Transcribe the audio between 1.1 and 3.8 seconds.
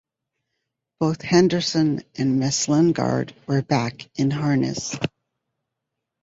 Henderson and Miss Lingard were